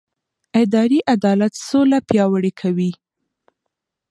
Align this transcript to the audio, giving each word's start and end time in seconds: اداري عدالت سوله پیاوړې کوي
اداري 0.61 0.99
عدالت 1.13 1.53
سوله 1.67 1.97
پیاوړې 2.07 2.51
کوي 2.61 2.91